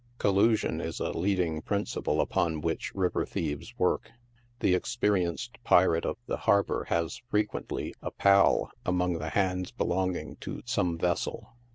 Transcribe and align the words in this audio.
Collusion 0.17 0.79
i3 0.79 1.13
a 1.13 1.15
leading 1.15 1.61
principle 1.61 2.21
upon 2.21 2.59
which 2.61 2.91
river 2.95 3.23
thieves 3.23 3.77
work. 3.77 4.09
The 4.59 4.73
experienced 4.73 5.63
pirate 5.63 6.05
of 6.07 6.17
the 6.25 6.37
harbor 6.37 6.85
has 6.85 7.21
frequently 7.29 7.93
a" 8.01 8.09
pal" 8.23 8.71
among 8.83 9.19
the 9.19 9.29
hands 9.29 9.69
belonging 9.69 10.37
to 10.37 10.63
some 10.65 10.97
vessel. 10.97 11.53